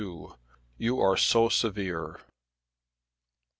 "YOU 0.79 0.99
ARE 0.99 1.15
SO 1.15 1.47
SEVERE." 1.47 2.21